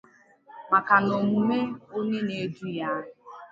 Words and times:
maka 0.71 0.93
na 1.05 1.13
omume 1.21 1.59
onye 1.97 2.19
na-edu 2.27 2.65
ya. 2.77 2.91